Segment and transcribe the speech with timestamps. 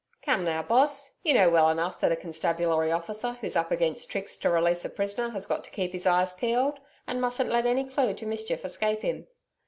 [0.23, 1.13] 'Come now, Boss.
[1.21, 4.89] You know well enough that a constabulary officer who's up against tricks to release a
[4.89, 8.65] prisoner has got to keep his eyes peeled, and mustn't let any clue to mischief
[8.65, 9.27] escape him.